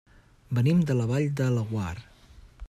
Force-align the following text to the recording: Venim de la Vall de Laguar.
Venim 0.59 0.79
de 0.91 0.95
la 1.01 1.05
Vall 1.11 1.29
de 1.43 1.51
Laguar. 1.59 1.95